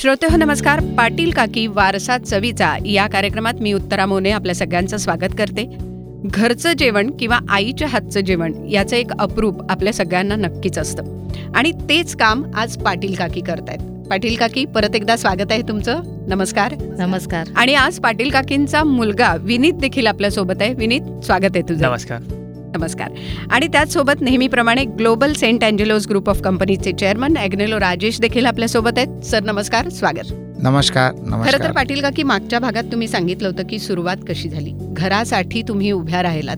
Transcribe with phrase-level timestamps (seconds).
[0.00, 0.80] श्रोते हो नमस्कार.
[0.80, 5.76] पाटील काकी वारसा चवीचा या कार्यक्रमात मी उत्तरा मोने आपल्या सगळ्यांचं स्वागत करते.
[6.24, 11.28] घरचं जेवण किंवा आईच्या हातचं जेवण याचं एक अप्रूप आपल्या सगळ्यांना नक्कीच असतं.
[11.54, 14.06] आणि तेच काम आज पाटील काकी करतायत.
[14.08, 16.00] पाटील काकी परत एकदा स्वागत आहे तुमचं.
[16.28, 16.74] नमस्कार.
[16.98, 17.46] नमस्कार.
[17.56, 20.74] आणि आज पाटील काकींचा मुलगा विनीत देखील आपल्यासोबत आहे.
[20.74, 21.88] विनीत स्वागत आहे तुझं.
[21.88, 22.47] नमस्कार.
[22.76, 23.10] नमस्कार.
[23.50, 29.24] आणि त्याचसोबत नेहमीप्रमाणे global Saint Angelo's group of कंपनीचे चेअरमन ॲग्नेलो राजेश देखील आपल्यासोबत आहेत.
[29.24, 30.32] सर नमस्कार स्वागत.
[30.62, 31.72] नमस्कार खरं तर नमस्कार.
[31.72, 34.72] पाटील का की मागच्या भागात तुम्ही सांगितलं होतं की सुरुवात कशी झाली?
[34.74, 36.56] घरासाठी तुम्ही उभ्या राहिलात.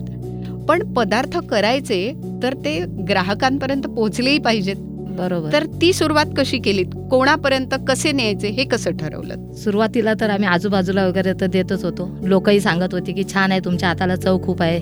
[0.69, 4.75] पण पदार्थ करायचे तर ते ग्राहकांपर्यंत पोहोचलेही पाहिजेत.
[5.11, 5.53] बरोबर.
[5.53, 6.85] तर ती सुरुवात कशी केलीत?
[7.11, 8.47] कोणापर्यंत कसे न्यायचे?
[8.47, 9.53] हे कसं ठरवलं?
[9.53, 12.17] सुरुवातीला तर आम्ही आजूबाजूला वगैरे तर देतच होतो.
[12.23, 14.79] लोकही सांगत होते की छान आहे तुमच्या हाताला चव खूप आहे.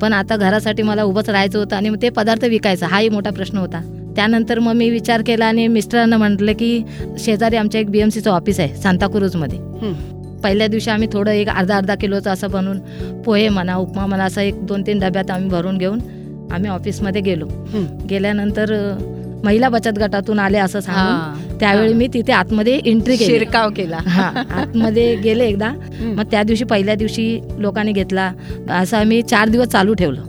[0.00, 3.80] पण आता घरासाठी मला उभंच राहायचं होतं आणि ते पदार्थ विकायचा हाही मोठा प्रश्न होता.
[4.16, 6.82] त्यानंतर मग मी विचार केला आणि मिस्टरांना म्हटलं की
[7.18, 9.58] शेजारी आमच्या एक बी एम सीचं ऑफिस आहे सांताक्रूजमध्ये
[10.42, 12.78] पहिल्या दिवशी आम्ही थोडं एक अर्धा अर्धा किलोचं असं बनवून
[13.22, 15.98] पोहे म्हणा उपमा म्हणा असं एक दोन तीन डब्यात आम्ही भरून घेऊन
[16.52, 17.46] आम्ही ऑफिसमध्ये गेलो.
[17.46, 17.84] हं.
[18.08, 18.72] गेल्यानंतर
[19.44, 23.32] महिला बचत गटातून आले असं सांगून त्यावेळी मी तिथे आतमध्ये एंट्री केली.
[23.32, 23.98] शिरकाव केला.
[24.06, 25.72] हा आतमध्ये गेले एकदा.
[26.00, 28.30] मग त्या दिवशी पहिल्या दिवशी लोकांनी घेतला.
[28.70, 30.28] असं आम्ही चार दिवस चालू ठेवलं.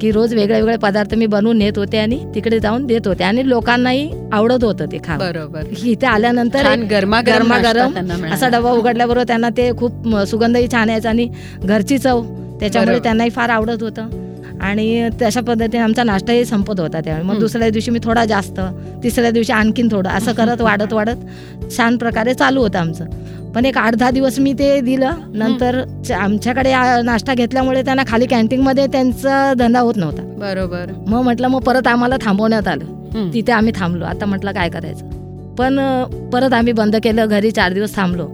[0.00, 3.24] की रोज वेगळे वेगळे पदार्थ मी बनवून नेत होते आणि तिकडे जाऊन देत होते.
[3.24, 5.62] आणि लोकांनाही आवडत होतं ते खा बरोबर.
[5.84, 8.34] इथे आल्यानंतर गरमागरम त्यांना मिळाला.
[8.34, 11.28] असा डबा उघडल्याबरोबर त्यांना ते खूप सुगंधही छान यायचा आणि
[11.62, 12.22] घरची चव
[12.60, 12.98] त्याच्यामुळे.
[12.98, 14.08] त्यांनाही फार आवडत होतं.
[14.62, 17.26] आणि तशा पद्धतीने आमचा नाश्ताही संपत होता त्यावेळी.
[17.26, 17.38] मग.
[17.38, 18.60] दुसऱ्या दिवशी मी थोडा जास्त
[19.02, 23.04] तिसऱ्या दिवशी आणखीन थोडं असं करत वाढत वाढत छान प्रकारे चालू होतं आमचं.
[23.54, 25.10] पण एक आठ दहा दिवस मी ते दिलं.
[25.34, 25.82] नंतर
[26.18, 30.22] आमच्याकडे नाश्ता घेतल्यामुळे त्यांना खाली कॅन्टीनमध्ये त्यांचा धंदा होत नव्हता.
[30.22, 30.92] बरोबर.
[31.06, 32.84] मग म्हटलं मग परत आम्हाला थांबवण्यात आलं.
[33.34, 34.04] तिथे आम्ही थांबलो.
[34.04, 35.08] आता म्हटलं काय करायचं?
[35.58, 35.78] पण
[36.32, 37.26] परत आम्ही बंद केलं.
[37.26, 38.28] घरी चार दिवस थांबलो.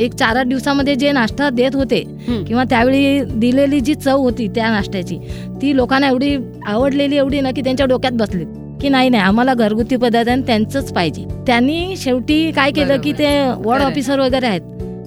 [0.00, 2.00] एक चार आठ दिवसामध्ये जे नाश्ता देत होते.
[2.46, 5.18] किंवा त्यावेळी दिलेली जी चव होती त्या नाश्त्याची
[5.62, 8.44] ती लोकांना एवढी आवडलेली एवढी ना की त्यांच्या डोक्यात बसली
[8.80, 11.24] की नाही नाही आम्हाला घरगुती पदार्थ आणि त्यांचंच पाहिजे.
[11.46, 13.28] त्यांनी शेवटी काय केलं की ते
[13.64, 13.82] वॉर्ड.
[13.82, 14.60] ऑफिसर वगैरे आहेत.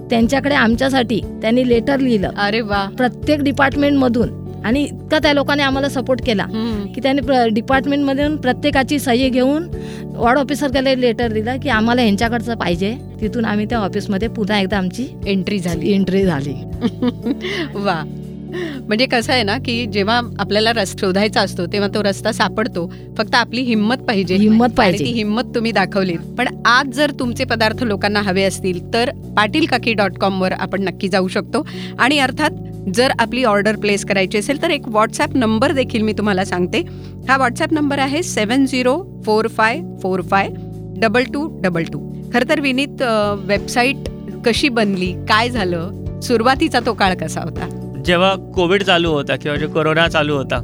[0.09, 2.30] त्यांच्याकडे आमच्यासाठी त्यांनी लेटर लिहिलं.
[2.38, 2.86] अरे वा.
[2.98, 6.46] प्रत्येक डिपार्टमेंटमधून आणि इतका त्या लोकांनी आम्हाला सपोर्ट केला.
[6.96, 9.68] की त्यांनी प्र डिपार्टमेंटमधून प्रत्येकाची सही घेऊन
[10.16, 12.96] वॉर्ड ऑफिसरकडे लेटर दिला की आम्हाला ह्यांच्याकडचं पाहिजे.
[13.22, 15.94] तिथून आम्ही त्या ऑफिसमध्ये पुन्हा एकदा आमची एंट्री झाली.
[15.94, 16.53] एंट्री झाली.
[17.75, 18.03] वा.
[18.88, 22.91] म्हणजे कसं आहे ना की जेव्हा आपल्याला रस्ता शोधायचा असतो तेव्हा तो रस्ता सापडतो.
[23.18, 24.35] फक्त आपली हिंमत पाहिजे.
[24.35, 25.06] हिंमत पाहिजे.
[25.06, 29.94] ती हिंमत तुम्ही दाखवली पण आज जर तुमचे पदार्थ लोकांना हवे असतील तर पाटील काकी
[29.94, 31.68] डॉट कॉम वर आपण नक्की जाऊ शकतो.
[32.00, 32.51] आणि अर्थात
[32.88, 36.80] जर आपली ऑर्डर प्लेस करायची असेल तर एक व्हॉट्सॲप नंबर देखील मी तुम्हाला सांगते.
[37.30, 38.96] हा व्हॉट्सॲप नंबर आहे seven zero
[39.26, 40.50] four five four five
[41.02, 42.00] double two double two
[42.34, 43.02] खरं तर विनीत
[43.40, 44.10] वेबसाईट
[44.46, 45.12] कशी बनली?
[45.30, 46.20] काय झालं?
[46.22, 47.68] सुरुवातीचा तो काळ कसा होता?
[48.06, 50.58] जेव्हा कोविड चालू होता किंवा जे कोरोना चालू होता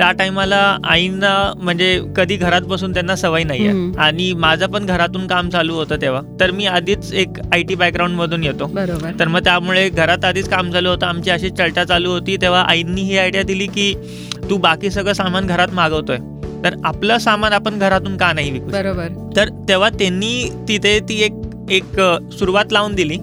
[0.00, 3.76] त्या टायमाला आईंना म्हणजे कधी घरात बसून त्यांना सवय नाही आहे.
[3.98, 6.20] आणि माझं पण घरातून काम चालू होतं तेव्हा.
[6.40, 8.66] तर मी आधीच एक आय टी बॅकग्राऊंड मधून येतो.
[9.18, 11.06] तर मग त्यामुळे घरात आधीच काम चालू होतं.
[11.06, 12.36] आमची अशी चर्चा चालू होती.
[12.36, 13.94] तेव्हा आईंनी ही आयडिया दिली की
[14.50, 16.18] तू बाकी सगळं सामान घरात मागवतोय.
[16.64, 19.32] तर आपलं सामान आपण घरातून का नाही विकू बरोबर.
[19.36, 21.32] तर तेव्हा त्यांनी तिथे ती एक
[21.70, 22.00] एक
[22.32, 23.16] सुरुवात लावून दिली.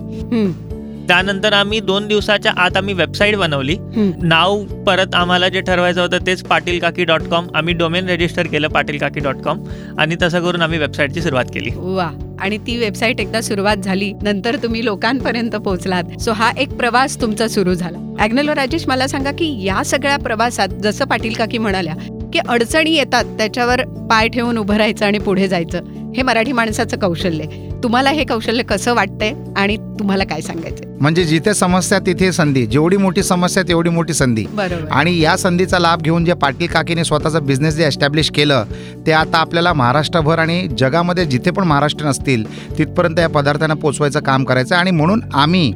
[1.07, 3.75] त्यानंतर आम्ही दोन दिवसाच्या आत आम्ही वेबसाईट बनवली.
[4.21, 8.67] नाव परत आम्हाला जे ठरवायचं होतं तेच पाटील काकी डॉट कॉम आम्ही डोमेन रजिस्टर केलं
[8.67, 9.63] पाटील काकी डॉट कॉम
[9.99, 11.69] आणि तसं करून आम्ही वेबसाईटची सुरुवात केली.
[11.75, 12.09] वा.
[12.39, 16.19] आणि ती वेबसाईट एकदा सुरुवात झाली नंतर तुम्ही लोकांपर्यंत पोहोचलात.
[16.21, 17.97] सो हा एक प्रवास तुमचा सुरू झाला.
[18.19, 21.93] ॲग्नेलो राजेश मला सांगा की या सगळ्या प्रवासात जसं पाटील काकी म्हणाल्या
[22.33, 25.96] की अडचणी येतात त्याच्यावर पाय ठेवून उभं राहायचं आणि पुढे जायचं.
[26.17, 27.45] हे मराठी माणसाचं कौशल्य
[27.83, 30.85] तुम्हाला हे कौशल्य कसं वाटतंय आणि तुम्हाला काय सांगायचंय?
[31.01, 32.65] म्हणजे जिथे समस्या तिथे संधी.
[32.65, 34.45] जेवढी मोठी समस्या तेवढी मोठी संधी.
[34.53, 34.87] बरोबर.
[34.91, 38.63] आणि या संधीचा लाभ घेऊन जे पाटील काकीने स्वतःचा बिझनेस जे एस्टॅब्लिश केलं
[39.07, 42.45] ते आता आपल्याला महाराष्ट्रभर आणि जगामध्ये जिथे पण महाराष्ट्र नसतील
[42.77, 45.71] तिथपर्यंत या पदार्थांना पोचवायचं काम करायचं आणि म्हणून आम्ही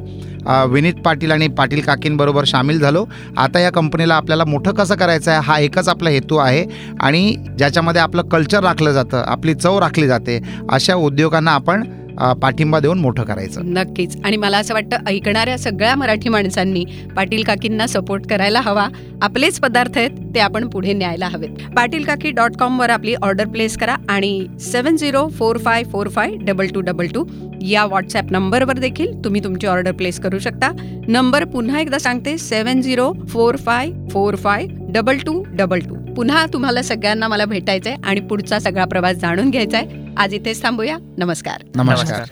[0.46, 3.04] विनीत पाटील आणि पाटील काकींबरोबर सामील झालो.
[3.38, 6.64] आता या कंपनीला आपल्याला मोठं कसं करायचं आहे हा एकच आपला हेतू आहे.
[7.00, 10.40] आणि ज्याच्यामध्ये आपलं कल्चर राखलं जातं आपली चव राखली जाते
[10.70, 11.84] अशा उद्योगांना आपण
[12.18, 13.62] पाठिंबा देऊन मोठं करायचं.
[13.64, 14.16] नक्कीच.
[14.24, 16.84] आणि मला असं वाटतं ऐकणाऱ्या सगळ्या मराठी माणसांनी
[17.16, 18.86] पाटील काकींना सपोर्ट करायला हवा.
[19.22, 21.48] आपलेच पदार्थ आहेत ते आपण पुढे न्यायला हवेत.
[21.76, 26.36] पाटील काकी डॉट कॉमवर आपली ऑर्डर प्लेस करा आणि seven zero four five four five
[26.36, 27.24] double two double two
[27.62, 30.70] या व्हॉट्सॲप नंबरवर देखील तुम्ही तुमची ऑर्डर प्लेस करू शकता.
[31.08, 36.44] नंबर पुन्हा एकदा सांगते seven zero four five four five double two double two पुन्हा
[36.52, 40.98] तुम्हाला सगळ्यांना मला भेटायचं आहे आणि पुढचा सगळा प्रवास जाणून घ्यायचा आहे आज इथेच थांबूया.
[41.18, 41.62] नमस्कार.
[41.76, 42.28] नमस्कार.